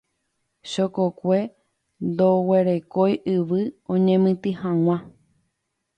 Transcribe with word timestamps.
Chokokue 0.71 1.39
ndoguerekói 2.09 3.13
yvy 3.35 3.61
oñemitỹ 3.91 4.49
hag̃ua. 4.61 4.97